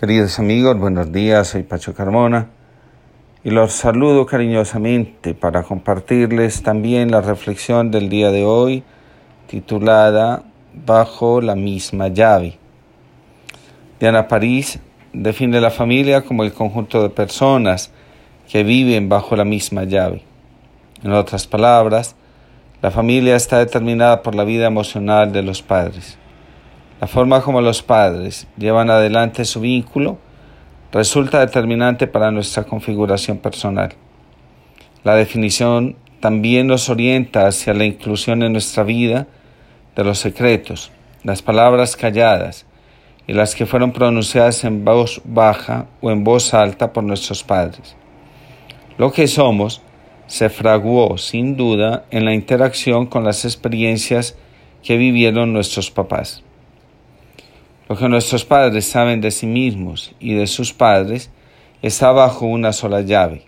[0.00, 2.48] Queridos amigos, buenos días, soy Pacho Carmona
[3.44, 8.82] y los saludo cariñosamente para compartirles también la reflexión del día de hoy
[9.46, 10.42] titulada
[10.86, 12.56] Bajo la misma llave.
[14.00, 14.78] Diana París
[15.12, 17.90] define la familia como el conjunto de personas
[18.50, 20.22] que viven bajo la misma llave.
[21.02, 22.16] En otras palabras,
[22.80, 26.16] la familia está determinada por la vida emocional de los padres.
[27.00, 30.18] La forma como los padres llevan adelante su vínculo
[30.92, 33.94] resulta determinante para nuestra configuración personal.
[35.02, 39.26] La definición también nos orienta hacia la inclusión en nuestra vida
[39.96, 40.90] de los secretos,
[41.24, 42.66] las palabras calladas
[43.26, 47.96] y las que fueron pronunciadas en voz baja o en voz alta por nuestros padres.
[48.98, 49.80] Lo que somos
[50.26, 54.36] se fraguó sin duda en la interacción con las experiencias
[54.82, 56.44] que vivieron nuestros papás.
[57.90, 61.28] Lo que nuestros padres saben de sí mismos y de sus padres
[61.82, 63.42] está bajo una sola llave.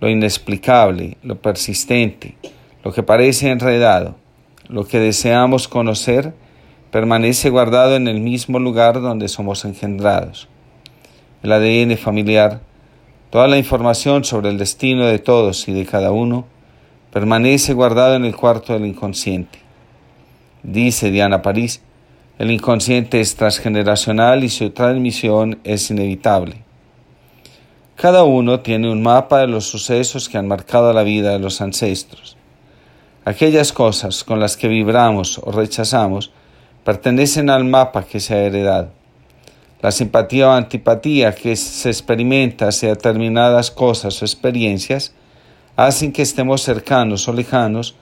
[0.00, 2.34] Lo inexplicable, lo persistente,
[2.82, 4.16] lo que parece enredado,
[4.68, 6.32] lo que deseamos conocer,
[6.90, 10.48] permanece guardado en el mismo lugar donde somos engendrados.
[11.42, 12.62] El ADN familiar,
[13.28, 16.46] toda la información sobre el destino de todos y de cada uno,
[17.12, 19.58] permanece guardado en el cuarto del inconsciente.
[20.62, 21.82] Dice Diana París,
[22.42, 26.64] el inconsciente es transgeneracional y su transmisión es inevitable.
[27.94, 31.60] Cada uno tiene un mapa de los sucesos que han marcado la vida de los
[31.60, 32.36] ancestros.
[33.24, 36.32] Aquellas cosas con las que vibramos o rechazamos
[36.82, 38.90] pertenecen al mapa que se ha heredado.
[39.80, 45.14] La simpatía o antipatía que se experimenta hacia determinadas cosas o experiencias
[45.76, 47.94] hacen que estemos cercanos o lejanos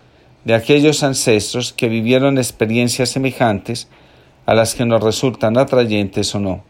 [0.47, 3.87] de aquellos ancestros que vivieron experiencias semejantes
[4.51, 6.65] a las que nos resultan atrayentes o no.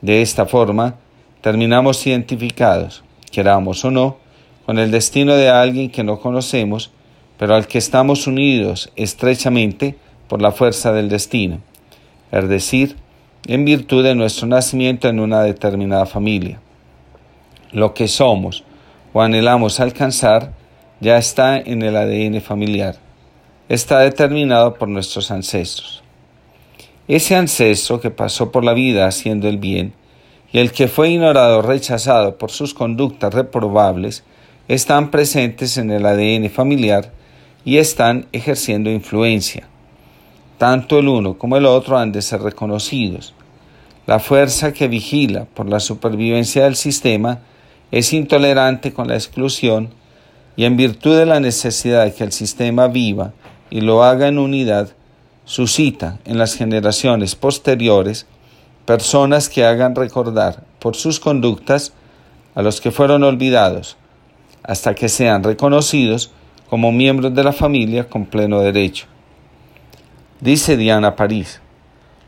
[0.00, 0.94] De esta forma,
[1.42, 4.16] terminamos identificados, queramos o no,
[4.64, 6.90] con el destino de alguien que no conocemos,
[7.36, 9.96] pero al que estamos unidos estrechamente
[10.26, 11.60] por la fuerza del destino,
[12.32, 12.96] es decir,
[13.46, 16.62] en virtud de nuestro nacimiento en una determinada familia.
[17.72, 18.64] Lo que somos
[19.12, 20.54] o anhelamos alcanzar
[20.98, 22.96] ya está en el ADN familiar,
[23.68, 26.00] está determinado por nuestros ancestros.
[27.10, 29.94] Ese ancestro que pasó por la vida haciendo el bien
[30.52, 34.22] y el que fue ignorado rechazado por sus conductas reprobables
[34.68, 37.10] están presentes en el ADN familiar
[37.64, 39.66] y están ejerciendo influencia.
[40.56, 43.34] Tanto el uno como el otro han de ser reconocidos.
[44.06, 47.40] La fuerza que vigila por la supervivencia del sistema
[47.90, 49.90] es intolerante con la exclusión
[50.54, 53.32] y en virtud de la necesidad de que el sistema viva
[53.68, 54.90] y lo haga en unidad,
[55.50, 58.24] suscita en las generaciones posteriores
[58.84, 61.92] personas que hagan recordar por sus conductas
[62.54, 63.96] a los que fueron olvidados,
[64.62, 66.30] hasta que sean reconocidos
[66.68, 69.06] como miembros de la familia con pleno derecho.
[70.38, 71.60] Dice Diana París,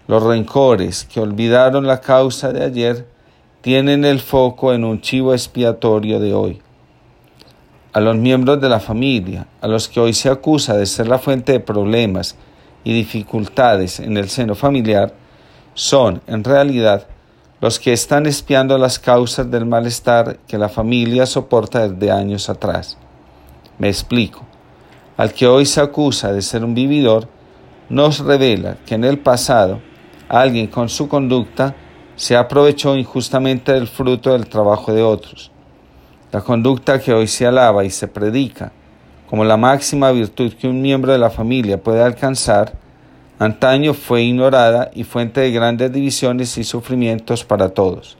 [0.09, 3.07] los rencores que olvidaron la causa de ayer
[3.61, 6.61] tienen el foco en un chivo expiatorio de hoy.
[7.93, 11.21] A los miembros de la familia, a los que hoy se acusa de ser la
[11.21, 12.37] fuente de problemas
[12.85, 15.15] y dificultades en el seno familiar
[15.75, 17.07] son, en realidad,
[17.61, 22.99] los que están espiando las causas del malestar que la familia soporta desde años atrás.
[23.79, 24.43] Me explico.
[25.17, 27.29] Al que hoy se acusa de ser un vividor,
[27.89, 29.81] nos revela que en el pasado
[30.29, 31.75] alguien con su conducta
[32.17, 35.51] se aprovechó injustamente del fruto del trabajo de otros.
[36.33, 38.73] La conducta que hoy se alaba y se predica
[39.33, 42.75] como la máxima virtud que un miembro de la familia puede alcanzar,
[43.39, 48.19] antaño fue ignorada y fuente de grandes divisiones y sufrimientos para todos.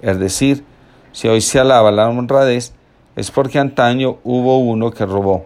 [0.00, 0.64] Es decir,
[1.12, 2.72] si hoy se alaba la honradez,
[3.14, 5.44] es porque antaño hubo uno que robó.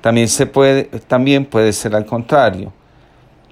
[0.00, 2.72] También, se puede, también puede ser al contrario.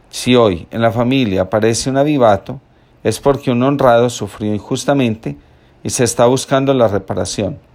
[0.08, 2.58] Si hoy en la familia aparece un avivato,
[3.04, 5.36] es porque un honrado sufrió injustamente
[5.84, 7.67] y se está buscando la reparación.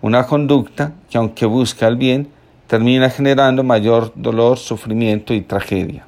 [0.00, 2.28] Una conducta que aunque busca el bien,
[2.68, 6.06] termina generando mayor dolor, sufrimiento y tragedia.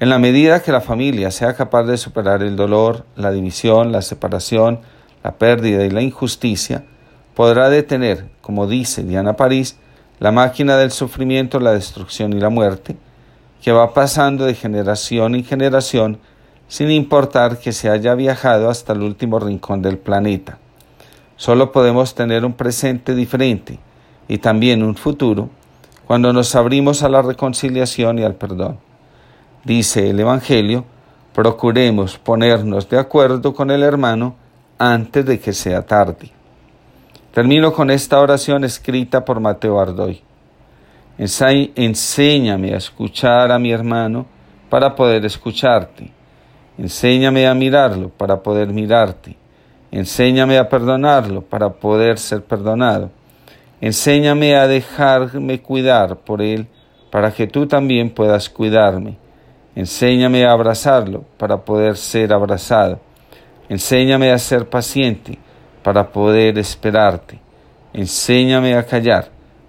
[0.00, 4.02] En la medida que la familia sea capaz de superar el dolor, la división, la
[4.02, 4.80] separación,
[5.22, 6.84] la pérdida y la injusticia,
[7.34, 9.78] podrá detener, como dice Diana París,
[10.18, 12.96] la máquina del sufrimiento, la destrucción y la muerte,
[13.62, 16.18] que va pasando de generación en generación
[16.68, 20.58] sin importar que se haya viajado hasta el último rincón del planeta.
[21.36, 23.78] Solo podemos tener un presente diferente
[24.28, 25.50] y también un futuro
[26.06, 28.78] cuando nos abrimos a la reconciliación y al perdón.
[29.64, 30.84] Dice el Evangelio,
[31.32, 34.36] procuremos ponernos de acuerdo con el hermano
[34.78, 36.30] antes de que sea tarde.
[37.32, 40.20] Termino con esta oración escrita por Mateo Ardoy.
[41.18, 44.26] Enséñame a escuchar a mi hermano
[44.68, 46.10] para poder escucharte.
[46.78, 49.36] Enséñame a mirarlo para poder mirarte.
[49.94, 53.12] Enséñame a perdonarlo para poder ser perdonado.
[53.80, 56.66] Enséñame a dejarme cuidar por él
[57.12, 59.16] para que tú también puedas cuidarme.
[59.76, 62.98] Enséñame a abrazarlo para poder ser abrazado.
[63.68, 65.38] Enséñame a ser paciente
[65.84, 67.38] para poder esperarte.
[67.92, 69.28] Enséñame a callar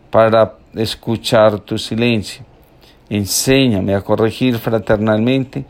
[0.09, 2.43] para escuchar tu silencio.
[3.09, 5.65] Enséñame a corregir fraternalmente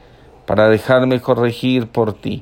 [0.45, 2.41] para dejarme corregir por ti.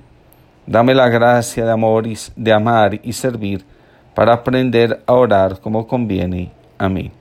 [0.66, 3.66] Dame la gracia de, amor y, de amar y servir
[4.16, 6.52] para aprender a orar como conviene.
[6.78, 7.12] Amén.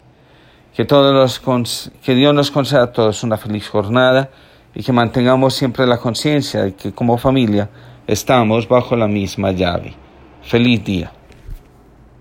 [0.74, 4.30] Que, todos los, que Dios nos conceda a todos una feliz jornada
[4.74, 7.68] y que mantengamos siempre la conciencia de que como familia
[8.06, 9.94] estamos bajo la misma llave.
[10.42, 11.12] Feliz día.